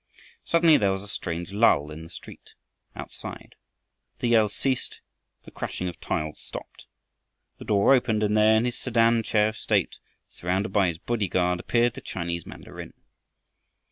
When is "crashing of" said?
5.51-5.99